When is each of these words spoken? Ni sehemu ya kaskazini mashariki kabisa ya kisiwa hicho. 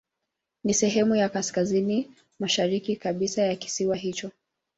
Ni 0.63 0.73
sehemu 0.73 1.15
ya 1.15 1.29
kaskazini 1.29 2.11
mashariki 2.39 2.95
kabisa 2.95 3.41
ya 3.41 3.55
kisiwa 3.55 3.95
hicho. 3.95 4.31